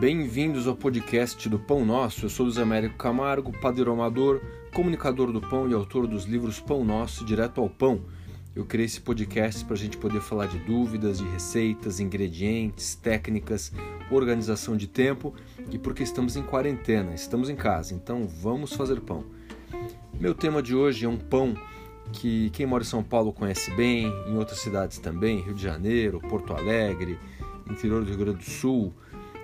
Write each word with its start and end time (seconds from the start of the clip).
Bem-vindos 0.00 0.66
ao 0.66 0.74
podcast 0.74 1.46
do 1.46 1.58
Pão 1.58 1.84
Nosso. 1.84 2.24
Eu 2.24 2.30
sou 2.30 2.46
Luiz 2.46 2.56
Américo 2.56 2.96
Camargo, 2.96 3.52
padeiro 3.60 3.92
amador, 3.92 4.40
comunicador 4.72 5.30
do 5.30 5.42
pão 5.42 5.68
e 5.68 5.74
autor 5.74 6.06
dos 6.06 6.24
livros 6.24 6.58
Pão 6.58 6.82
Nosso 6.82 7.22
e 7.22 7.26
Direto 7.26 7.60
ao 7.60 7.68
Pão. 7.68 8.00
Eu 8.56 8.64
criei 8.64 8.86
esse 8.86 8.98
podcast 8.98 9.62
para 9.62 9.74
a 9.74 9.78
gente 9.78 9.98
poder 9.98 10.22
falar 10.22 10.46
de 10.46 10.58
dúvidas, 10.60 11.18
de 11.18 11.28
receitas, 11.28 12.00
ingredientes, 12.00 12.94
técnicas, 12.94 13.74
organização 14.10 14.74
de 14.74 14.86
tempo 14.86 15.34
e 15.70 15.78
porque 15.78 16.02
estamos 16.02 16.34
em 16.34 16.42
quarentena, 16.42 17.12
estamos 17.12 17.50
em 17.50 17.54
casa, 17.54 17.92
então 17.92 18.26
vamos 18.26 18.72
fazer 18.72 19.02
pão. 19.02 19.26
Meu 20.18 20.34
tema 20.34 20.62
de 20.62 20.74
hoje 20.74 21.04
é 21.04 21.08
um 21.10 21.18
pão 21.18 21.54
que 22.10 22.48
quem 22.54 22.64
mora 22.64 22.82
em 22.82 22.86
São 22.86 23.02
Paulo 23.02 23.34
conhece 23.34 23.70
bem, 23.72 24.06
em 24.26 24.38
outras 24.38 24.60
cidades 24.60 24.96
também, 24.96 25.42
Rio 25.42 25.52
de 25.52 25.62
Janeiro, 25.62 26.20
Porto 26.20 26.54
Alegre, 26.54 27.18
interior 27.70 28.02
do 28.02 28.08
Rio 28.08 28.18
Grande 28.18 28.38
do 28.38 28.50
Sul, 28.50 28.94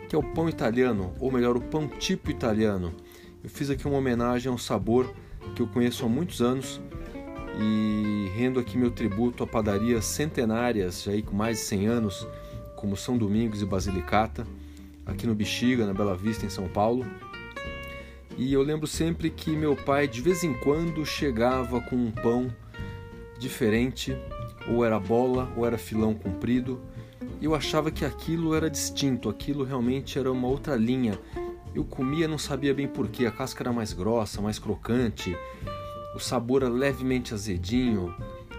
que 0.08 0.14
é 0.14 0.18
o 0.18 0.22
pão 0.22 0.48
italiano, 0.48 1.14
ou 1.20 1.30
melhor, 1.30 1.56
o 1.56 1.60
pão 1.60 1.88
tipo 1.88 2.30
italiano. 2.30 2.94
Eu 3.42 3.50
fiz 3.50 3.70
aqui 3.70 3.86
uma 3.86 3.98
homenagem 3.98 4.50
a 4.50 4.54
um 4.54 4.58
sabor 4.58 5.12
que 5.54 5.62
eu 5.62 5.66
conheço 5.66 6.04
há 6.04 6.08
muitos 6.08 6.40
anos 6.42 6.80
e 7.58 8.30
rendo 8.36 8.60
aqui 8.60 8.76
meu 8.76 8.90
tributo 8.90 9.42
a 9.42 9.46
padarias 9.46 10.04
centenárias, 10.04 11.02
já 11.02 11.12
aí 11.12 11.22
com 11.22 11.34
mais 11.34 11.58
de 11.58 11.64
100 11.64 11.86
anos, 11.86 12.28
como 12.76 12.96
São 12.96 13.16
Domingos 13.16 13.62
e 13.62 13.64
Basilicata, 13.64 14.46
aqui 15.06 15.26
no 15.26 15.34
Bexiga, 15.34 15.86
na 15.86 15.94
Bela 15.94 16.16
Vista, 16.16 16.44
em 16.44 16.50
São 16.50 16.68
Paulo. 16.68 17.06
E 18.36 18.52
eu 18.52 18.62
lembro 18.62 18.86
sempre 18.86 19.30
que 19.30 19.50
meu 19.52 19.74
pai 19.74 20.06
de 20.06 20.20
vez 20.20 20.44
em 20.44 20.52
quando 20.52 21.06
chegava 21.06 21.80
com 21.80 21.96
um 21.96 22.10
pão 22.10 22.54
diferente, 23.38 24.16
ou 24.68 24.84
era 24.84 25.00
bola, 25.00 25.50
ou 25.56 25.66
era 25.66 25.78
filão 25.78 26.14
comprido, 26.14 26.80
eu 27.40 27.54
achava 27.54 27.90
que 27.90 28.04
aquilo 28.04 28.54
era 28.54 28.70
distinto, 28.70 29.28
aquilo 29.28 29.64
realmente 29.64 30.18
era 30.18 30.30
uma 30.30 30.48
outra 30.48 30.74
linha. 30.76 31.18
Eu 31.74 31.84
comia, 31.84 32.26
não 32.26 32.38
sabia 32.38 32.72
bem 32.72 32.88
porquê, 32.88 33.26
a 33.26 33.30
casca 33.30 33.62
era 33.62 33.72
mais 33.72 33.92
grossa, 33.92 34.40
mais 34.40 34.58
crocante, 34.58 35.36
o 36.14 36.18
sabor 36.18 36.62
era 36.62 36.72
levemente 36.72 37.34
azedinho, 37.34 38.14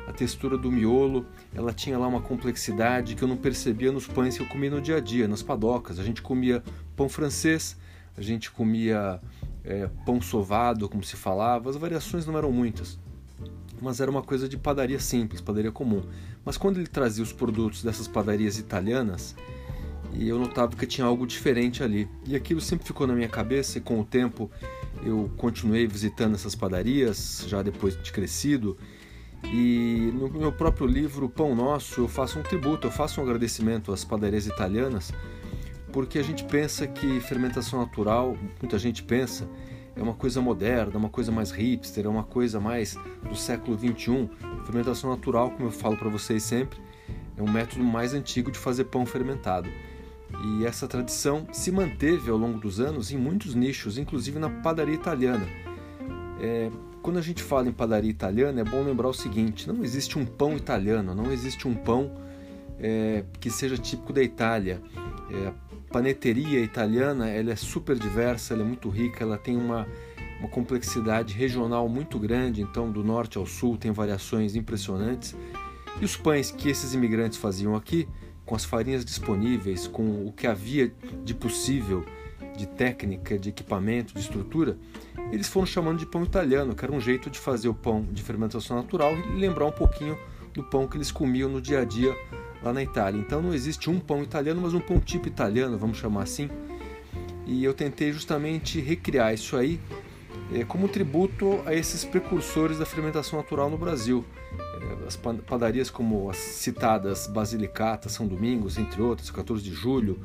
a 0.07 0.13
textura 0.13 0.57
do 0.57 0.71
miolo, 0.71 1.25
ela 1.53 1.73
tinha 1.73 1.97
lá 1.97 2.07
uma 2.07 2.21
complexidade 2.21 3.15
que 3.15 3.23
eu 3.23 3.27
não 3.27 3.35
percebia 3.35 3.91
nos 3.91 4.07
pães 4.07 4.37
que 4.37 4.43
eu 4.43 4.47
comia 4.47 4.69
no 4.69 4.79
dia 4.79 4.97
a 4.97 4.99
dia, 4.99 5.27
nas 5.27 5.41
padocas. 5.41 5.99
A 5.99 6.03
gente 6.03 6.21
comia 6.21 6.63
pão 6.95 7.09
francês, 7.09 7.75
a 8.15 8.21
gente 8.21 8.51
comia 8.51 9.19
é, 9.63 9.89
pão 10.05 10.21
sovado, 10.21 10.87
como 10.87 11.03
se 11.03 11.15
falava, 11.15 11.69
as 11.69 11.75
variações 11.75 12.25
não 12.25 12.37
eram 12.37 12.51
muitas 12.51 12.99
mas 13.81 13.99
era 13.99 14.09
uma 14.09 14.21
coisa 14.21 14.47
de 14.47 14.57
padaria 14.57 14.99
simples, 14.99 15.41
padaria 15.41 15.71
comum. 15.71 16.03
Mas 16.43 16.57
quando 16.57 16.77
ele 16.77 16.87
trazia 16.87 17.23
os 17.23 17.33
produtos 17.33 17.83
dessas 17.83 18.07
padarias 18.07 18.57
italianas, 18.57 19.35
e 20.13 20.27
eu 20.27 20.39
notava 20.39 20.75
que 20.75 20.85
tinha 20.85 21.05
algo 21.05 21.27
diferente 21.27 21.83
ali. 21.83 22.09
E 22.25 22.35
aquilo 22.35 22.59
sempre 22.59 22.87
ficou 22.87 23.05
na 23.05 23.13
minha 23.13 23.29
cabeça 23.29 23.77
e 23.77 23.81
com 23.81 23.99
o 23.99 24.05
tempo 24.05 24.49
eu 25.03 25.31
continuei 25.37 25.85
visitando 25.85 26.35
essas 26.35 26.55
padarias, 26.55 27.45
já 27.47 27.61
depois 27.61 28.01
de 28.01 28.11
crescido. 28.11 28.77
E 29.43 30.11
no 30.15 30.29
meu 30.29 30.51
próprio 30.51 30.87
livro 30.87 31.29
Pão 31.29 31.55
Nosso 31.55 32.01
eu 32.01 32.07
faço 32.07 32.39
um 32.39 32.43
tributo, 32.43 32.87
eu 32.87 32.91
faço 32.91 33.21
um 33.21 33.23
agradecimento 33.23 33.93
às 33.93 34.03
padarias 34.03 34.47
italianas, 34.47 35.13
porque 35.93 36.17
a 36.17 36.23
gente 36.23 36.43
pensa 36.43 36.87
que 36.87 37.19
fermentação 37.21 37.79
natural, 37.79 38.35
muita 38.59 38.79
gente 38.79 39.03
pensa, 39.03 39.47
é 39.97 40.03
uma 40.03 40.13
coisa 40.13 40.39
moderna, 40.39 40.91
é 40.93 40.97
uma 40.97 41.09
coisa 41.09 41.31
mais 41.31 41.51
hipster, 41.51 42.05
é 42.05 42.09
uma 42.09 42.23
coisa 42.23 42.59
mais 42.59 42.95
do 43.27 43.35
século 43.35 43.75
21. 43.75 44.29
Fermentação 44.65 45.09
natural, 45.09 45.51
como 45.51 45.67
eu 45.67 45.71
falo 45.71 45.97
para 45.97 46.07
vocês 46.07 46.43
sempre, 46.43 46.79
é 47.35 47.41
um 47.41 47.51
método 47.51 47.83
mais 47.83 48.13
antigo 48.13 48.51
de 48.51 48.59
fazer 48.59 48.85
pão 48.85 49.05
fermentado. 49.05 49.67
E 50.43 50.65
essa 50.65 50.87
tradição 50.87 51.47
se 51.51 51.71
manteve 51.71 52.29
ao 52.29 52.37
longo 52.37 52.59
dos 52.59 52.79
anos 52.79 53.11
em 53.11 53.17
muitos 53.17 53.55
nichos, 53.55 53.97
inclusive 53.97 54.37
na 54.37 54.49
padaria 54.49 54.93
italiana. 54.93 55.47
É, 56.39 56.69
quando 57.01 57.17
a 57.17 57.21
gente 57.21 57.41
fala 57.41 57.67
em 57.67 57.71
padaria 57.71 58.11
italiana, 58.11 58.61
é 58.61 58.63
bom 58.63 58.83
lembrar 58.83 59.07
o 59.07 59.13
seguinte: 59.13 59.67
não 59.67 59.83
existe 59.83 60.19
um 60.19 60.25
pão 60.25 60.55
italiano, 60.55 61.15
não 61.15 61.31
existe 61.31 61.67
um 61.67 61.73
pão 61.73 62.11
é, 62.79 63.23
que 63.39 63.49
seja 63.49 63.77
típico 63.77 64.13
da 64.13 64.21
Itália. 64.21 64.81
É, 65.29 65.51
paneteria 65.91 66.59
italiana 66.59 67.29
ela 67.29 67.51
é 67.51 67.55
super 67.55 67.97
diversa, 67.97 68.53
ela 68.53 68.63
é 68.63 68.65
muito 68.65 68.89
rica, 68.89 69.23
ela 69.23 69.37
tem 69.37 69.57
uma, 69.57 69.87
uma 70.39 70.49
complexidade 70.49 71.33
regional 71.33 71.87
muito 71.89 72.17
grande, 72.19 72.61
então 72.61 72.91
do 72.91 73.03
norte 73.03 73.37
ao 73.37 73.45
sul 73.45 73.77
tem 73.77 73.91
variações 73.91 74.55
impressionantes. 74.55 75.35
E 75.99 76.05
os 76.05 76.15
pães 76.15 76.51
que 76.51 76.69
esses 76.69 76.93
imigrantes 76.93 77.37
faziam 77.37 77.75
aqui, 77.75 78.07
com 78.45 78.55
as 78.55 78.63
farinhas 78.63 79.03
disponíveis, 79.03 79.87
com 79.87 80.25
o 80.25 80.31
que 80.31 80.47
havia 80.47 80.93
de 81.23 81.33
possível, 81.33 82.05
de 82.55 82.65
técnica, 82.65 83.37
de 83.37 83.49
equipamento, 83.49 84.13
de 84.13 84.19
estrutura, 84.19 84.77
eles 85.31 85.47
foram 85.47 85.65
chamando 85.65 85.99
de 85.99 86.05
pão 86.05 86.23
italiano, 86.23 86.73
que 86.73 86.83
era 86.83 86.91
um 86.91 86.99
jeito 86.99 87.29
de 87.29 87.37
fazer 87.37 87.67
o 87.67 87.73
pão 87.73 88.07
de 88.11 88.23
fermentação 88.23 88.77
natural 88.77 89.13
e 89.15 89.39
lembrar 89.39 89.65
um 89.65 89.71
pouquinho 89.71 90.17
do 90.53 90.63
pão 90.63 90.87
que 90.87 90.97
eles 90.97 91.11
comiam 91.11 91.49
no 91.49 91.61
dia 91.61 91.81
a 91.81 91.85
dia 91.85 92.15
lá 92.61 92.73
na 92.73 92.83
Itália. 92.83 93.19
Então 93.19 93.41
não 93.41 93.53
existe 93.53 93.89
um 93.89 93.99
pão 93.99 94.23
italiano, 94.23 94.61
mas 94.61 94.73
um 94.73 94.79
pão 94.79 94.99
tipo 94.99 95.27
italiano, 95.27 95.77
vamos 95.77 95.97
chamar 95.97 96.23
assim. 96.23 96.49
E 97.45 97.63
eu 97.63 97.73
tentei 97.73 98.11
justamente 98.11 98.79
recriar 98.81 99.33
isso 99.33 99.55
aí 99.55 99.79
é, 100.53 100.63
como 100.63 100.87
tributo 100.87 101.61
a 101.65 101.73
esses 101.73 102.03
precursores 102.03 102.77
da 102.79 102.85
fermentação 102.85 103.39
natural 103.39 103.69
no 103.69 103.77
Brasil. 103.77 104.25
É, 105.03 105.07
as 105.07 105.15
padarias 105.15 105.89
como 105.89 106.29
as 106.29 106.37
citadas 106.37 107.27
Basilicata, 107.27 108.09
São 108.09 108.27
Domingos, 108.27 108.77
entre 108.77 109.01
outras, 109.01 109.29
14 109.29 109.63
de 109.63 109.73
julho, 109.73 110.21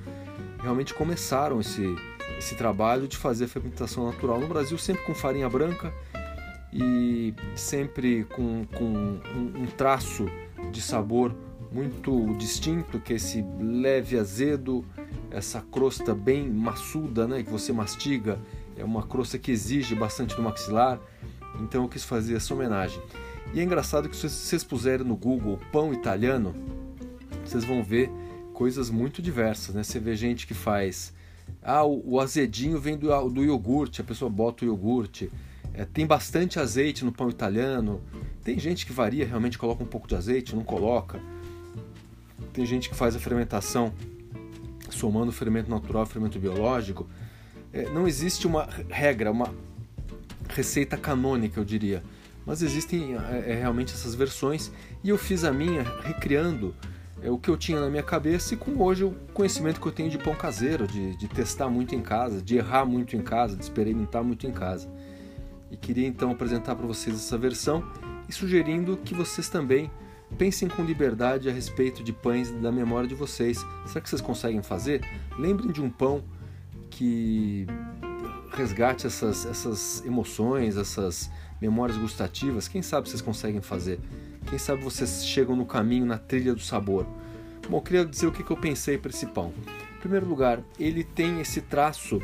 realmente 0.60 0.94
começaram 0.94 1.60
esse, 1.60 1.84
esse 2.38 2.54
trabalho 2.54 3.08
de 3.08 3.16
fazer 3.16 3.44
a 3.44 3.48
fermentação 3.48 4.06
natural 4.06 4.40
no 4.40 4.46
Brasil, 4.46 4.78
sempre 4.78 5.04
com 5.04 5.14
farinha 5.14 5.48
branca 5.48 5.92
e 6.72 7.34
sempre 7.54 8.24
com, 8.24 8.64
com 8.64 8.84
um, 8.84 9.62
um 9.62 9.66
traço 9.66 10.26
de 10.70 10.80
sabor 10.80 11.34
muito 11.72 12.34
distinto, 12.36 13.00
que 13.00 13.12
é 13.12 13.16
esse 13.16 13.44
leve 13.60 14.18
azedo, 14.18 14.84
essa 15.30 15.60
crosta 15.60 16.14
bem 16.14 16.48
maçuda, 16.50 17.26
né, 17.26 17.42
que 17.42 17.50
você 17.50 17.72
mastiga, 17.72 18.38
é 18.76 18.84
uma 18.84 19.02
crosta 19.02 19.38
que 19.38 19.50
exige 19.50 19.94
bastante 19.94 20.36
do 20.36 20.42
maxilar. 20.42 21.00
Então 21.60 21.82
eu 21.82 21.88
quis 21.88 22.04
fazer 22.04 22.36
essa 22.36 22.52
homenagem. 22.54 23.00
E 23.54 23.60
é 23.60 23.62
engraçado 23.62 24.08
que 24.08 24.16
se 24.16 24.28
vocês 24.28 24.64
puserem 24.64 25.06
no 25.06 25.16
Google 25.16 25.58
pão 25.70 25.92
italiano, 25.92 26.54
vocês 27.44 27.64
vão 27.64 27.82
ver 27.82 28.10
coisas 28.54 28.88
muito 28.90 29.20
diversas, 29.20 29.74
né? 29.74 29.82
Você 29.82 29.98
vê 29.98 30.14
gente 30.16 30.46
que 30.46 30.54
faz 30.54 31.12
ah, 31.62 31.84
o, 31.84 32.18
azedinho 32.20 32.78
vem 32.78 32.96
do, 32.96 33.08
do 33.28 33.44
iogurte, 33.44 34.00
a 34.00 34.04
pessoa 34.04 34.30
bota 34.30 34.64
o 34.64 34.68
iogurte. 34.68 35.30
É, 35.74 35.84
tem 35.84 36.06
bastante 36.06 36.58
azeite 36.58 37.04
no 37.04 37.12
pão 37.12 37.28
italiano. 37.28 38.02
Tem 38.42 38.58
gente 38.58 38.84
que 38.84 38.92
varia, 38.92 39.26
realmente 39.26 39.58
coloca 39.58 39.82
um 39.82 39.86
pouco 39.86 40.08
de 40.08 40.14
azeite, 40.14 40.54
não 40.54 40.64
coloca. 40.64 41.20
Tem 42.52 42.66
gente 42.66 42.88
que 42.88 42.94
faz 42.94 43.16
a 43.16 43.18
fermentação 43.18 43.92
somando 44.90 45.32
fermento 45.32 45.70
natural 45.70 46.04
e 46.04 46.06
fermento 46.06 46.38
biológico. 46.38 47.08
É, 47.72 47.88
não 47.90 48.06
existe 48.06 48.46
uma 48.46 48.68
regra, 48.90 49.30
uma 49.30 49.52
receita 50.48 50.96
canônica, 50.96 51.58
eu 51.58 51.64
diria. 51.64 52.02
Mas 52.44 52.60
existem 52.60 53.16
é, 53.16 53.52
é, 53.52 53.54
realmente 53.54 53.94
essas 53.94 54.14
versões 54.14 54.70
e 55.02 55.08
eu 55.08 55.16
fiz 55.16 55.44
a 55.44 55.52
minha 55.52 55.82
recriando 56.02 56.74
é, 57.22 57.30
o 57.30 57.38
que 57.38 57.48
eu 57.48 57.56
tinha 57.56 57.80
na 57.80 57.88
minha 57.88 58.02
cabeça 58.02 58.52
e 58.54 58.56
com 58.56 58.82
hoje 58.82 59.04
o 59.04 59.12
conhecimento 59.32 59.80
que 59.80 59.86
eu 59.86 59.92
tenho 59.92 60.10
de 60.10 60.18
pão 60.18 60.34
caseiro, 60.34 60.86
de, 60.86 61.16
de 61.16 61.28
testar 61.28 61.68
muito 61.68 61.94
em 61.94 62.02
casa, 62.02 62.42
de 62.42 62.56
errar 62.56 62.84
muito 62.84 63.16
em 63.16 63.22
casa, 63.22 63.56
de 63.56 63.62
experimentar 63.62 64.22
muito 64.22 64.46
em 64.46 64.52
casa. 64.52 64.88
E 65.70 65.76
queria 65.76 66.06
então 66.06 66.30
apresentar 66.30 66.74
para 66.74 66.86
vocês 66.86 67.16
essa 67.16 67.38
versão 67.38 67.82
e 68.28 68.32
sugerindo 68.32 68.98
que 68.98 69.14
vocês 69.14 69.48
também 69.48 69.90
Pensem 70.38 70.68
com 70.68 70.82
liberdade 70.82 71.48
a 71.48 71.52
respeito 71.52 72.02
de 72.02 72.12
pães 72.12 72.50
da 72.50 72.72
memória 72.72 73.08
de 73.08 73.14
vocês. 73.14 73.64
Será 73.86 74.00
que 74.00 74.08
vocês 74.08 74.20
conseguem 74.20 74.62
fazer? 74.62 75.02
Lembrem 75.38 75.70
de 75.70 75.80
um 75.80 75.90
pão 75.90 76.24
que 76.90 77.66
resgate 78.52 79.06
essas, 79.06 79.46
essas 79.46 80.04
emoções, 80.04 80.76
essas 80.76 81.30
memórias 81.60 81.96
gustativas. 81.96 82.68
Quem 82.68 82.82
sabe 82.82 83.08
vocês 83.08 83.22
conseguem 83.22 83.60
fazer? 83.60 84.00
Quem 84.48 84.58
sabe 84.58 84.82
vocês 84.82 85.24
chegam 85.24 85.54
no 85.54 85.64
caminho, 85.64 86.04
na 86.04 86.18
trilha 86.18 86.54
do 86.54 86.60
sabor? 86.60 87.06
Bom, 87.68 87.78
eu 87.78 87.82
queria 87.82 88.04
dizer 88.04 88.26
o 88.26 88.32
que 88.32 88.48
eu 88.50 88.56
pensei 88.56 88.98
para 88.98 89.10
esse 89.10 89.26
pão. 89.26 89.52
Em 89.96 90.00
primeiro 90.00 90.26
lugar, 90.26 90.60
ele 90.78 91.04
tem 91.04 91.40
esse 91.40 91.60
traço 91.60 92.20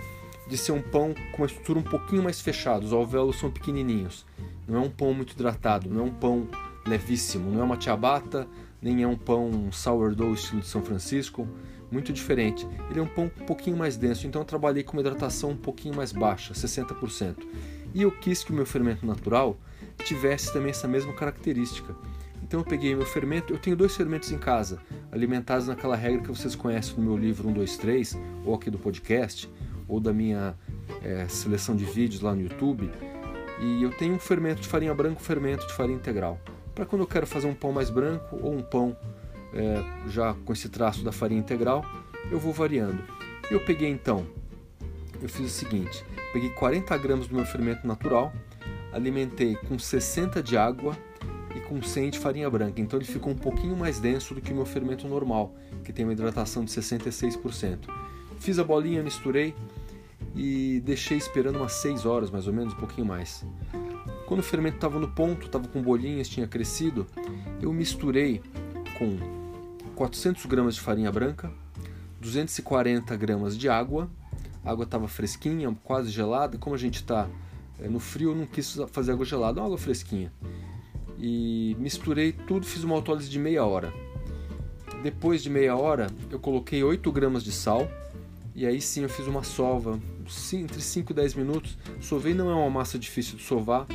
de 0.49 0.57
ser 0.57 0.73
um 0.73 0.83
pão 0.83 1.15
com 1.33 1.43
uma 1.43 1.47
estrutura 1.47 1.79
um 1.79 1.83
pouquinho 1.83 2.23
mais 2.23 2.41
fechada. 2.41 2.85
Os 2.85 2.93
alvéolos 2.93 3.39
são 3.39 3.51
pequenininhos. 3.51 4.27
Não 4.67 4.77
é 4.77 4.81
um 4.81 4.91
pão 4.91 5.15
muito 5.15 5.33
hidratado, 5.33 5.89
não 5.89 6.01
é 6.01 6.05
um 6.05 6.13
pão 6.13 6.49
levíssimo. 6.89 7.51
Não 7.51 7.61
é 7.61 7.65
uma 7.65 7.81
ciabatta, 7.81 8.49
nem 8.81 9.03
é 9.03 9.07
um 9.07 9.17
pão 9.17 9.71
sourdough 9.71 10.35
estilo 10.35 10.61
de 10.61 10.67
São 10.67 10.83
Francisco, 10.83 11.47
muito 11.91 12.13
diferente. 12.13 12.67
Ele 12.91 13.01
é 13.01 13.03
um 13.03 13.07
pão 13.07 13.25
um 13.25 13.45
pouquinho 13.45 13.77
mais 13.77 13.97
denso, 13.97 14.27
então 14.27 14.43
eu 14.43 14.47
trabalhei 14.47 14.83
com 14.83 14.93
uma 14.93 15.01
hidratação 15.01 15.51
um 15.51 15.57
pouquinho 15.57 15.95
mais 15.95 16.13
baixa, 16.13 16.53
60%. 16.53 17.37
E 17.95 18.03
eu 18.03 18.11
quis 18.11 18.45
que 18.45 18.53
o 18.53 18.55
meu 18.55 18.67
fermento 18.67 19.07
natural 19.07 19.57
tivesse 20.05 20.53
também 20.53 20.71
essa 20.71 20.87
mesma 20.87 21.13
característica. 21.13 21.95
Então 22.43 22.61
eu 22.61 22.65
peguei 22.65 22.95
meu 22.95 23.05
fermento, 23.05 23.53
eu 23.53 23.59
tenho 23.59 23.77
dois 23.77 23.95
fermentos 23.95 24.33
em 24.33 24.39
casa, 24.39 24.79
alimentados 25.13 25.67
naquela 25.67 25.97
regra 25.97 26.23
que 26.23 26.29
vocês 26.29 26.55
conhecem 26.55 26.97
no 26.97 27.03
meu 27.03 27.17
livro 27.17 27.49
1, 27.49 27.53
2, 27.53 27.77
3, 27.77 28.19
ou 28.45 28.55
aqui 28.55 28.71
do 28.71 28.79
podcast, 28.79 29.51
ou 29.87 30.01
da 30.01 30.13
minha 30.13 30.55
é, 31.03 31.27
seleção 31.29 31.77
de 31.77 31.85
vídeos 31.85 32.23
lá 32.23 32.35
no 32.35 32.43
YouTube. 32.43 32.91
E 33.61 33.83
eu 33.83 33.91
tenho 33.91 34.15
um 34.15 34.19
fermento 34.19 34.63
de 34.63 34.69
farinha 34.69 34.95
branca, 34.95 35.21
um 35.21 35.23
fermento 35.23 35.67
de 35.67 35.75
farinha 35.75 35.97
integral. 35.97 36.41
Para 36.79 36.87
quando 36.87 37.03
eu 37.03 37.09
quero 37.09 37.27
fazer 37.27 37.49
um 37.49 37.55
pão 37.55 37.73
mais 37.73 37.91
branco 37.91 38.39
ou 38.41 38.55
um 38.55 38.63
pão 38.63 38.97
é, 39.53 39.83
já 40.09 40.33
com 40.45 40.53
esse 40.53 40.69
traço 40.69 41.03
da 41.03 41.11
farinha 41.11 41.41
integral, 41.41 41.85
eu 42.31 42.39
vou 42.39 42.53
variando. 42.53 43.03
Eu 43.51 43.59
peguei 43.65 43.89
então, 43.89 44.25
eu 45.21 45.29
fiz 45.29 45.47
o 45.47 45.49
seguinte: 45.49 46.05
peguei 46.33 46.51
40 46.51 46.97
gramas 46.99 47.27
do 47.27 47.35
meu 47.35 47.45
fermento 47.45 47.85
natural, 47.85 48.33
alimentei 48.93 49.57
com 49.57 49.77
60 49.77 50.41
de 50.41 50.57
água 50.57 50.97
e 51.57 51.59
com 51.59 51.83
100 51.83 52.11
de 52.11 52.19
farinha 52.21 52.49
branca. 52.49 52.81
Então 52.81 52.97
ele 52.97 53.07
ficou 53.09 53.33
um 53.33 53.37
pouquinho 53.37 53.77
mais 53.77 53.99
denso 53.99 54.33
do 54.33 54.41
que 54.41 54.53
o 54.53 54.55
meu 54.55 54.65
fermento 54.65 55.09
normal, 55.09 55.57
que 55.83 55.93
tem 55.93 56.05
uma 56.05 56.13
hidratação 56.13 56.65
de 56.65 56.71
66%. 56.71 57.89
Fiz 58.39 58.57
a 58.57 58.63
bolinha, 58.63 59.03
misturei 59.03 59.53
e 60.33 60.81
deixei 60.85 61.17
esperando 61.17 61.57
umas 61.57 61.73
6 61.73 62.07
horas, 62.07 62.31
mais 62.31 62.47
ou 62.47 62.53
menos, 62.53 62.73
um 62.73 62.77
pouquinho 62.77 63.05
mais. 63.05 63.45
Quando 64.29 64.41
o 64.41 64.43
fermento 64.43 64.75
estava 64.75 65.01
no 65.01 65.09
ponto, 65.09 65.47
estava 65.47 65.67
com 65.69 65.81
bolinhas, 65.81 66.29
tinha 66.29 66.47
crescido, 66.47 67.07
eu 67.63 67.73
misturei 67.73 68.43
com 68.99 69.17
400 69.95 70.45
gramas 70.45 70.75
de 70.75 70.83
farinha 70.83 71.11
branca, 71.11 71.51
240 72.21 73.17
gramas 73.17 73.57
de 73.57 73.71
água. 73.71 74.11
A 74.63 74.71
água 74.71 74.85
estava 74.85 75.09
fresquinha, 75.09 75.75
quase 75.83 76.11
gelada. 76.11 76.59
Como 76.59 76.77
a 76.77 76.79
gente 76.79 76.97
está 76.97 77.27
é, 77.81 77.89
no 77.89 77.99
frio, 77.99 78.33
eu 78.33 78.37
não 78.37 78.45
quis 78.45 78.79
fazer 78.93 79.13
água 79.13 79.25
gelada, 79.25 79.61
uma 79.61 79.67
água 79.67 79.79
fresquinha. 79.79 80.31
E 81.19 81.75
misturei 81.79 82.33
tudo, 82.33 82.67
fiz 82.67 82.85
uma 82.85 82.97
autólise 82.97 83.31
de 83.31 83.39
meia 83.39 83.65
hora. 83.65 83.91
Depois 85.03 85.43
de 85.43 85.49
meia 85.49 85.75
hora, 85.75 86.09
eu 86.31 86.39
coloquei 86.39 86.85
8 86.85 87.11
gramas 87.11 87.43
de 87.43 87.51
sal. 87.51 87.91
E 88.55 88.67
aí 88.67 88.79
sim 88.79 89.05
eu 89.05 89.09
fiz 89.09 89.27
uma 89.27 89.43
sova, 89.43 89.99
entre 90.53 90.83
5 90.83 91.13
e 91.13 91.15
10 91.15 91.35
minutos. 91.35 91.79
Sovei 91.99 92.35
não 92.35 92.51
é 92.51 92.55
uma 92.55 92.69
massa 92.69 92.99
difícil 92.99 93.39
de 93.39 93.43
sovar, 93.43 93.87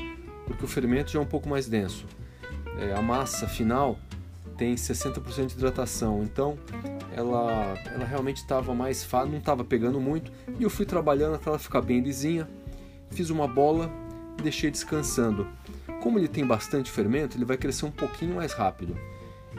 porque 0.46 0.66
o 0.66 0.68
fermento 0.68 1.12
já 1.12 1.20
é 1.20 1.22
um 1.22 1.26
pouco 1.26 1.48
mais 1.48 1.68
denso. 1.68 2.06
É, 2.78 2.94
a 2.94 3.02
massa 3.02 3.48
final 3.48 3.98
tem 4.58 4.76
60% 4.76 5.48
de 5.48 5.54
hidratação, 5.54 6.24
então 6.24 6.58
ela, 7.16 7.76
ela 7.94 8.06
realmente 8.06 8.38
estava 8.38 8.74
mais 8.74 9.04
fácil, 9.04 9.32
não 9.32 9.40
estava 9.40 9.64
pegando 9.64 10.00
muito, 10.00 10.32
e 10.60 10.64
eu 10.64 10.70
fui 10.70 10.86
trabalhando 10.86 11.36
até 11.36 11.50
ela 11.50 11.60
ficar 11.60 11.82
bem 11.82 12.02
lisinha, 12.02 12.48
fiz 13.12 13.30
uma 13.30 13.48
bola 13.48 13.92
e 14.38 14.42
deixei 14.42 14.70
descansando. 14.70 15.48
Como 16.02 16.20
ele 16.20 16.28
tem 16.28 16.46
bastante 16.46 16.92
fermento, 16.92 17.38
ele 17.38 17.46
vai 17.46 17.58
crescer 17.58 17.86
um 17.86 17.92
pouquinho 17.92 18.36
mais 18.36 18.54
rápido. 18.54 18.96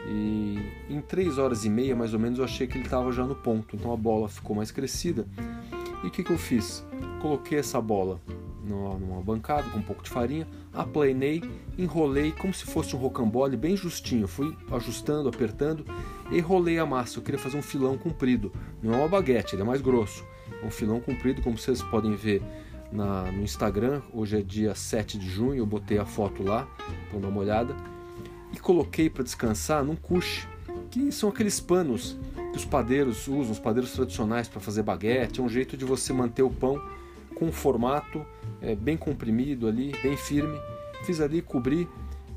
E 0.06 0.58
em 0.90 1.00
3 1.00 1.38
horas 1.38 1.64
e 1.64 1.70
meia, 1.70 1.96
mais 1.96 2.12
ou 2.12 2.20
menos, 2.20 2.38
eu 2.38 2.44
achei 2.44 2.66
que 2.66 2.76
ele 2.76 2.84
estava 2.84 3.10
já 3.12 3.24
no 3.24 3.34
ponto, 3.34 3.76
então 3.76 3.92
a 3.92 3.96
bola 3.96 4.28
ficou 4.28 4.54
mais 4.54 4.70
crescida. 4.70 5.26
E 6.02 6.06
o 6.08 6.10
que, 6.10 6.22
que 6.22 6.30
eu 6.30 6.38
fiz? 6.38 6.84
Coloquei 7.22 7.58
essa 7.58 7.80
bola 7.80 8.20
numa 8.64 9.20
bancada 9.22 9.68
com 9.70 9.78
um 9.78 9.82
pouco 9.82 10.02
de 10.02 10.10
farinha, 10.10 10.46
aplanei, 10.72 11.42
enrolei 11.76 12.32
como 12.32 12.52
se 12.52 12.64
fosse 12.64 12.96
um 12.96 12.98
rocambole 12.98 13.56
bem 13.56 13.76
justinho. 13.76 14.26
Fui 14.26 14.56
ajustando, 14.72 15.28
apertando 15.28 15.84
e 16.30 16.38
enrolei 16.38 16.78
a 16.78 16.86
massa. 16.86 17.18
Eu 17.18 17.22
queria 17.22 17.38
fazer 17.38 17.56
um 17.56 17.62
filão 17.62 17.96
comprido, 17.98 18.52
não 18.82 18.94
é 18.94 18.96
uma 18.96 19.08
baguete, 19.08 19.54
ele 19.54 19.62
é 19.62 19.64
mais 19.64 19.80
grosso. 19.80 20.24
Um 20.64 20.70
filão 20.70 21.00
comprido, 21.00 21.42
como 21.42 21.58
vocês 21.58 21.82
podem 21.82 22.14
ver 22.14 22.42
na, 22.90 23.30
no 23.30 23.42
Instagram. 23.42 24.00
Hoje 24.12 24.38
é 24.38 24.42
dia 24.42 24.74
7 24.74 25.18
de 25.18 25.28
junho, 25.28 25.56
eu 25.56 25.66
botei 25.66 25.98
a 25.98 26.06
foto 26.06 26.42
lá, 26.42 26.66
então 27.06 27.20
dá 27.20 27.28
uma 27.28 27.40
olhada. 27.40 27.76
E 28.52 28.58
coloquei 28.58 29.10
para 29.10 29.24
descansar 29.24 29.84
num 29.84 29.96
couche, 29.96 30.46
que 30.90 31.10
são 31.10 31.28
aqueles 31.28 31.60
panos 31.60 32.16
que 32.52 32.56
os 32.56 32.64
padeiros 32.64 33.26
usam, 33.26 33.50
os 33.50 33.58
padeiros 33.58 33.92
tradicionais 33.92 34.48
para 34.48 34.60
fazer 34.60 34.82
baguete. 34.82 35.40
É 35.40 35.42
um 35.42 35.48
jeito 35.48 35.76
de 35.76 35.84
você 35.84 36.12
manter 36.12 36.42
o 36.42 36.50
pão 36.50 36.80
com 37.34 37.46
um 37.46 37.52
formato 37.52 38.24
é, 38.64 38.74
bem 38.74 38.96
comprimido 38.96 39.68
ali, 39.68 39.92
bem 40.02 40.16
firme. 40.16 40.58
Fiz 41.04 41.20
ali, 41.20 41.42
cobri 41.42 41.86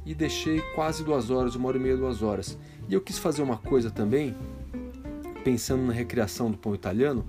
e 0.06 0.13
deixei 0.13 0.62
quase 0.75 1.03
duas 1.03 1.29
horas, 1.29 1.56
uma 1.56 1.69
hora 1.69 1.77
e 1.77 1.79
meia, 1.79 1.95
duas 1.95 2.21
horas. 2.21 2.57
E 2.88 2.94
eu 2.94 3.01
quis 3.01 3.18
fazer 3.18 3.41
uma 3.41 3.57
coisa 3.57 3.89
também, 3.89 4.35
pensando 5.44 5.83
na 5.83 5.94
recriação 5.94 6.51
do 6.51 6.57
pão 6.57 6.75
italiano, 6.75 7.25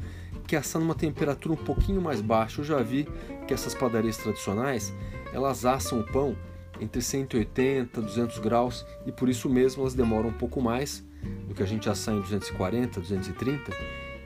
que 0.46 0.56
é 0.56 0.58
assar 0.58 0.80
numa 0.80 0.94
temperatura 0.94 1.54
um 1.54 1.64
pouquinho 1.64 2.00
mais 2.00 2.20
baixa. 2.20 2.60
Eu 2.60 2.64
já 2.64 2.82
vi 2.82 3.08
que 3.46 3.54
essas 3.54 3.74
padarias 3.74 4.16
tradicionais, 4.16 4.92
elas 5.32 5.64
assam 5.64 6.00
o 6.00 6.04
pão 6.04 6.36
entre 6.80 7.00
180 7.00 8.00
e 8.00 8.02
200 8.02 8.38
graus 8.38 8.86
e 9.06 9.12
por 9.12 9.28
isso 9.28 9.48
mesmo 9.48 9.82
elas 9.82 9.94
demoram 9.94 10.30
um 10.30 10.32
pouco 10.32 10.60
mais 10.60 11.04
do 11.48 11.54
que 11.54 11.62
a 11.62 11.66
gente 11.66 11.88
assar 11.88 12.14
em 12.14 12.20
240, 12.20 13.00
230 13.00 13.72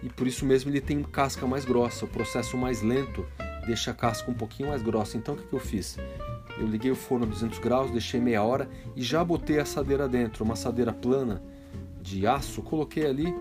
e 0.02 0.08
por 0.10 0.26
isso 0.26 0.44
mesmo 0.44 0.70
ele 0.70 0.80
tem 0.80 1.02
casca 1.02 1.46
mais 1.46 1.64
grossa, 1.64 2.04
o 2.04 2.08
processo 2.08 2.58
mais 2.58 2.82
lento 2.82 3.24
deixa 3.66 3.90
a 3.90 3.94
casca 3.94 4.30
um 4.30 4.34
pouquinho 4.34 4.68
mais 4.68 4.82
grossa. 4.82 5.16
Então 5.16 5.34
o 5.34 5.38
que, 5.38 5.46
que 5.46 5.52
eu 5.52 5.60
fiz? 5.60 5.98
Eu 6.58 6.66
liguei 6.66 6.90
o 6.90 6.96
forno 6.96 7.24
a 7.24 7.28
200 7.28 7.58
graus, 7.58 7.90
deixei 7.90 8.20
meia 8.20 8.42
hora 8.42 8.68
e 8.94 9.02
já 9.02 9.24
botei 9.24 9.58
a 9.58 9.62
assadeira 9.62 10.08
dentro, 10.08 10.44
uma 10.44 10.54
assadeira 10.54 10.92
plana 10.92 11.42
de 12.00 12.26
aço, 12.26 12.62
coloquei 12.62 13.06
ali 13.06 13.34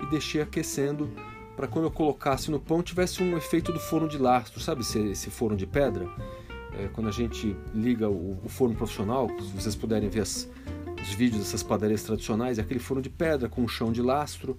e 0.00 0.10
deixei 0.10 0.40
aquecendo 0.40 1.10
para 1.56 1.66
quando 1.66 1.86
eu 1.86 1.90
colocasse 1.90 2.50
no 2.50 2.58
pão 2.58 2.82
tivesse 2.82 3.22
um 3.22 3.36
efeito 3.36 3.72
do 3.72 3.80
forno 3.80 4.08
de 4.08 4.18
lastro, 4.18 4.60
sabe 4.60 4.82
esse, 4.82 5.30
forno 5.30 5.56
de 5.56 5.66
pedra? 5.66 6.08
É, 6.78 6.88
quando 6.88 7.08
a 7.08 7.12
gente 7.12 7.54
liga 7.74 8.08
o, 8.08 8.38
o, 8.42 8.48
forno 8.48 8.74
profissional, 8.74 9.28
se 9.38 9.52
vocês 9.52 9.76
puderem 9.76 10.08
ver 10.08 10.20
as, 10.20 10.48
os 11.02 11.14
vídeos 11.14 11.42
dessas 11.42 11.62
padarias 11.62 12.02
tradicionais, 12.02 12.58
é 12.58 12.62
aquele 12.62 12.80
forno 12.80 13.02
de 13.02 13.10
pedra 13.10 13.48
com 13.48 13.62
um 13.62 13.68
chão 13.68 13.92
de 13.92 14.00
lastro 14.00 14.58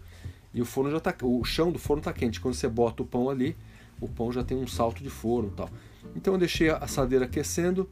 e 0.53 0.61
o 0.61 0.65
forno 0.65 0.91
já 0.91 0.99
tá, 0.99 1.15
o 1.23 1.43
chão 1.43 1.71
do 1.71 1.79
forno 1.79 1.99
está 1.99 2.13
quente. 2.13 2.39
Quando 2.39 2.53
você 2.53 2.67
bota 2.67 3.01
o 3.01 3.05
pão 3.05 3.29
ali, 3.29 3.57
o 4.03 4.07
pão 4.09 4.31
já 4.31 4.43
tem 4.43 4.57
um 4.57 4.67
salto 4.67 5.01
de 5.01 5.09
forno, 5.09 5.51
tal. 5.55 5.69
Então 6.15 6.33
eu 6.33 6.37
deixei 6.37 6.69
a 6.69 6.77
assadeira 6.77 7.25
aquecendo 7.25 7.89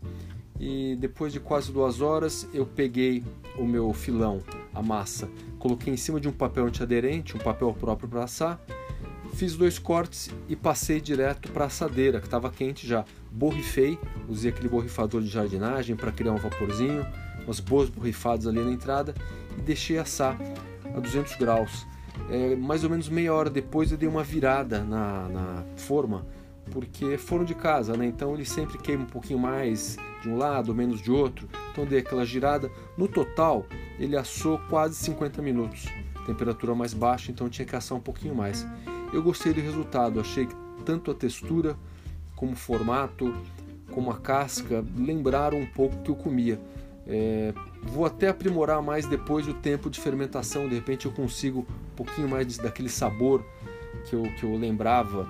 e 0.60 0.96
depois 1.00 1.34
de 1.34 1.40
quase 1.40 1.72
duas 1.72 2.02
horas 2.02 2.48
eu 2.54 2.66
peguei 2.66 3.24
o 3.58 3.66
meu 3.66 3.92
filão, 3.94 4.42
a 4.74 4.81
massa, 4.81 5.30
coloquei 5.58 5.94
em 5.94 5.98
cima 5.98 6.19
de 6.19 6.28
um 6.28 6.31
papel 6.31 6.66
antiaderente, 6.66 7.36
um 7.36 7.40
papel 7.40 7.74
próprio 7.74 8.08
para 8.08 8.24
assar, 8.24 8.60
fiz 9.34 9.56
dois 9.56 9.80
cortes 9.80 10.30
e 10.48 10.56
passei 10.56 11.02
direto 11.02 11.52
para 11.52 11.63
a 11.63 11.68
assadeira 11.68 12.19
que 12.19 12.28
estava 12.28 12.52
quente 12.52 12.88
já. 12.88 13.06
Borrifei, 13.31 13.98
usei 14.28 14.52
aquele 14.52 14.69
borrifador 14.69 15.22
de 15.22 15.30
jardinagem 15.30 15.96
para 15.96 16.12
criar 16.12 16.34
um 16.34 16.38
vaporzinho, 16.38 17.06
umas 17.44 17.60
boas 17.60 17.90
borrifadas 17.90 18.46
ali 18.46 18.60
na 18.60 18.72
entrada 18.72 19.16
e 19.57 19.62
deixei 19.62 19.98
assar 19.98 20.38
a 20.95 21.00
200 21.00 21.35
graus 21.35 21.88
é, 22.31 22.56
mais 22.56 22.85
ou 22.85 22.90
menos 22.90 23.09
meia 23.09 23.33
hora 23.33 23.50
depois 23.50 23.92
eu 23.92 23.97
dei 23.97 24.07
uma 24.07 24.23
virada 24.23 24.80
na, 24.80 25.28
na 25.28 25.64
forma, 25.76 26.26
porque 26.71 27.18
foram 27.18 27.44
de 27.44 27.54
casa, 27.54 27.97
né? 27.97 28.06
Então 28.06 28.33
ele 28.33 28.45
sempre 28.45 28.78
queima 28.78 29.04
um 29.04 29.07
pouquinho 29.07 29.38
mais 29.38 29.97
de 30.21 30.30
um 30.30 30.38
lado, 30.38 30.73
menos 30.73 31.02
de 31.02 31.11
outro. 31.11 31.50
Então 31.71 31.85
dei 31.85 32.00
aquela 32.00 32.26
girada. 32.26 32.71
No 32.97 33.06
total, 33.06 33.66
ele 34.00 34.16
assou 34.16 34.57
quase 34.69 34.95
50 34.95 35.42
minutos. 35.42 35.85
Temperatura 36.26 36.73
mais 36.73 36.94
baixa, 36.94 37.31
então 37.31 37.50
tinha 37.50 37.66
que 37.66 37.76
assar 37.76 37.97
um 37.97 38.02
pouquinho 38.02 38.33
mais. 38.33 38.66
Eu 39.11 39.21
gostei 39.21 39.52
do 39.52 39.59
resultado, 39.59 40.19
achei 40.19 40.45
que 40.45 40.56
tanto 40.85 41.11
a 41.11 41.14
textura 41.14 41.76
como 42.33 42.54
o 42.54 42.56
formato, 42.56 43.35
como 43.92 44.09
a 44.09 44.18
casca, 44.18 44.85
lembraram 44.97 45.59
um 45.59 45.66
pouco 45.66 45.97
que 45.97 46.09
eu 46.09 46.16
comia. 46.16 46.57
É, 47.08 47.54
vou 47.84 48.06
até 48.06 48.28
aprimorar 48.28 48.81
mais 48.81 49.06
depois 49.06 49.48
o 49.48 49.54
tempo 49.54 49.90
de 49.90 50.00
fermentação, 50.00 50.70
de 50.70 50.76
repente 50.76 51.06
eu 51.06 51.12
consigo 51.12 51.60
um 51.60 51.96
pouquinho 51.96 52.30
mais 52.30 52.58
daquele 52.58 52.90
sabor 52.90 53.44
que 54.06 54.16
eu, 54.16 54.24
que 54.40 54.44
eu 54.44 54.56
lembrava, 54.56 55.28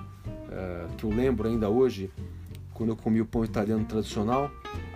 é, 0.50 0.86
que 0.96 1.04
eu 1.04 1.10
lembro 1.10 1.48
ainda 1.48 1.68
hoje, 1.68 2.10
quando 2.74 2.90
eu 2.90 2.96
comi 2.96 3.20
o 3.20 3.26
pão 3.26 3.44
italiano 3.44 3.84
tradicional. 3.84 4.50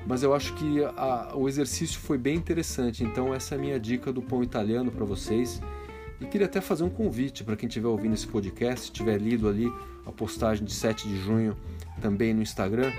Mas 0.06 0.23
eu 0.23 0.33
acho 0.33 0.54
que 0.54 0.85
a, 0.85 1.33
o 1.35 1.49
exercício 1.49 1.99
foi 1.99 2.16
bem 2.16 2.37
interessante, 2.37 3.02
então 3.02 3.35
essa 3.35 3.54
é 3.54 3.59
a 3.59 3.61
minha 3.61 3.80
dica 3.80 4.12
do 4.12 4.23
pão 4.23 4.42
italiano 4.42 4.90
para 4.90 5.04
vocês. 5.04 5.61
E 6.21 6.25
queria 6.26 6.47
até 6.47 6.61
fazer 6.61 6.85
um 6.85 6.88
convite 6.88 7.42
para 7.42 7.56
quem 7.56 7.66
estiver 7.66 7.88
ouvindo 7.88 8.14
esse 8.14 8.26
podcast, 8.26 8.92
tiver 8.92 9.18
lido 9.18 9.49
ali 9.49 9.71
a 10.06 10.12
postagem 10.12 10.64
de 10.64 10.73
7 10.73 11.09
de 11.09 11.18
junho 11.18 11.56
também 12.00 12.33
no 12.33 12.40
Instagram 12.40 12.92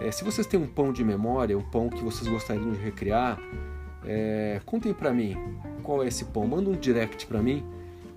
é, 0.00 0.10
se 0.10 0.24
vocês 0.24 0.46
têm 0.46 0.60
um 0.60 0.66
pão 0.66 0.92
de 0.92 1.04
memória, 1.04 1.56
um 1.56 1.62
pão 1.62 1.88
que 1.88 2.02
vocês 2.02 2.28
gostariam 2.28 2.70
de 2.70 2.78
recriar, 2.78 3.38
é, 4.04 4.60
contem 4.64 4.94
para 4.94 5.12
mim 5.12 5.36
qual 5.82 6.02
é 6.02 6.08
esse 6.08 6.26
pão. 6.26 6.46
Manda 6.46 6.70
um 6.70 6.76
direct 6.76 7.26
para 7.26 7.42
mim 7.42 7.64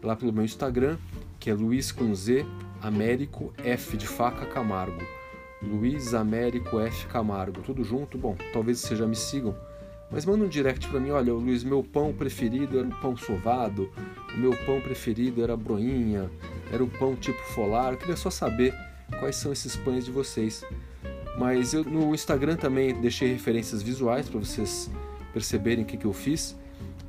lá 0.04 0.16
pelo 0.16 0.32
meu 0.32 0.44
Instagram, 0.44 0.98
que 1.40 1.50
é 1.50 1.54
Luiz 1.54 1.92
com 1.92 2.14
Z 2.14 2.46
Américo 2.82 3.54
F 3.64 3.98
de 3.98 4.08
faca 4.08 4.46
Camargo. 4.46 5.02
Luiz 5.62 6.14
Américo 6.14 6.80
F 6.80 7.06
Camargo, 7.08 7.62
tudo 7.62 7.84
junto. 7.84 8.18
Bom, 8.18 8.36
talvez 8.52 8.80
vocês 8.80 9.00
já 9.00 9.06
me 9.06 9.16
sigam, 9.16 9.56
mas 10.12 10.26
manda 10.26 10.44
um 10.44 10.48
direct 10.48 10.88
para 10.88 11.00
mim. 11.00 11.12
Olha, 11.12 11.34
Luiz, 11.34 11.64
meu 11.64 11.84
pão 11.84 12.14
preferido 12.14 12.80
era 12.80 12.88
o 12.88 13.02
pão 13.02 13.16
sovado, 13.16 13.92
o 14.34 14.38
meu 14.38 14.56
pão 14.66 14.82
preferido 14.82 15.44
era 15.44 15.54
a 15.54 15.58
broinha, 15.58 16.30
era 16.72 16.84
o 16.84 16.88
pão 16.88 17.16
tipo 17.16 17.42
folar. 17.54 17.94
Eu 17.94 17.98
queria 17.98 18.16
só 18.16 18.30
saber 18.30 18.74
quais 19.20 19.36
são 19.36 19.52
esses 19.52 19.76
pães 19.76 20.06
de 20.06 20.12
vocês. 20.12 20.64
Mas 21.38 21.74
eu 21.74 21.84
no 21.84 22.14
Instagram 22.14 22.56
também 22.56 23.00
deixei 23.00 23.32
referências 23.32 23.82
visuais 23.82 24.28
para 24.28 24.40
vocês 24.40 24.90
perceberem 25.34 25.84
o 25.84 25.88
que, 25.88 25.98
que 25.98 26.06
eu 26.06 26.14
fiz. 26.14 26.58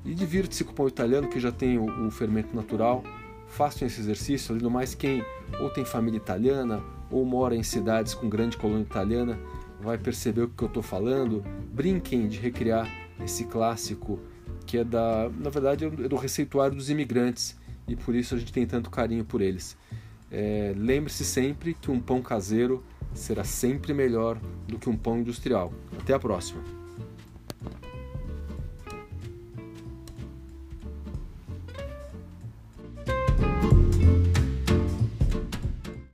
E 0.05 0.15
divirta-se 0.15 0.65
com 0.65 0.73
o 0.73 0.75
pão 0.75 0.89
italiano, 0.89 1.29
que 1.29 1.39
já 1.39 1.53
tem 1.53 1.79
o, 1.79 2.07
o 2.07 2.11
fermento 2.11 2.55
natural. 2.55 3.03
Façam 3.49 3.87
esse 3.87 4.01
exercício, 4.01 4.53
além 4.53 4.63
do 4.63 4.71
mais, 4.71 4.95
quem 4.95 5.25
ou 5.61 5.71
tem 5.71 5.85
família 5.85 6.17
italiana 6.17 6.83
ou 7.11 7.25
mora 7.25 7.55
em 7.55 7.63
cidades 7.63 8.15
com 8.15 8.29
grande 8.29 8.57
colônia 8.57 8.83
italiana 8.83 9.39
vai 9.81 9.99
perceber 9.99 10.43
o 10.43 10.49
que 10.49 10.63
eu 10.63 10.69
estou 10.69 10.83
falando. 10.83 11.45
Brinquem 11.73 12.29
de 12.29 12.39
recriar 12.39 12.91
esse 13.23 13.45
clássico 13.45 14.19
que 14.65 14.79
é 14.79 14.85
da, 14.85 15.31
na 15.39 15.51
verdade, 15.51 15.85
é 15.85 15.91
do 15.91 16.17
receituário 16.17 16.77
dos 16.77 16.89
imigrantes 16.89 17.57
e 17.87 17.97
por 17.97 18.15
isso 18.15 18.35
a 18.35 18.39
gente 18.39 18.53
tem 18.53 18.67
tanto 18.67 18.91
carinho 18.91 19.25
por 19.25 19.41
eles. 19.41 19.77
É, 20.31 20.73
Lembre-se 20.77 21.25
sempre 21.25 21.75
que 21.75 21.91
um 21.91 22.01
pão 22.01 22.23
caseiro 22.23 22.83
será 23.15 23.45
sempre 23.45 23.93
melhor 23.93 24.39
do 24.67 24.79
que 24.79 24.89
um 24.89 24.97
pão 24.97 25.19
industrial. 25.19 25.73
Até 25.99 26.15
a 26.15 26.19
próxima! 26.19 26.82